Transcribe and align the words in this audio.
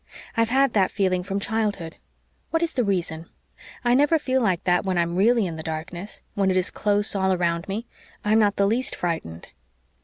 I've 0.35 0.49
had 0.49 0.73
that 0.73 0.89
feeling 0.89 1.21
from 1.21 1.39
childhood. 1.39 1.97
What 2.49 2.63
is 2.63 2.73
the 2.73 2.83
reason? 2.83 3.27
I 3.85 3.93
never 3.93 4.17
feel 4.17 4.41
like 4.41 4.63
that 4.63 4.83
when 4.83 4.97
I'm 4.97 5.15
really 5.15 5.45
in 5.45 5.57
the 5.57 5.61
darkness 5.61 6.23
when 6.33 6.49
it 6.49 6.57
is 6.57 6.71
close 6.71 7.13
all 7.15 7.31
around 7.31 7.67
me 7.67 7.85
I'm 8.25 8.39
not 8.39 8.55
the 8.55 8.65
least 8.65 8.95
frightened." 8.95 9.49